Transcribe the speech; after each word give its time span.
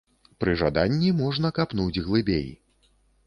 Пры 0.43 0.53
жаданні 0.61 1.11
можна 1.19 1.51
капнуць 1.59 2.01
глыбей. 2.09 2.47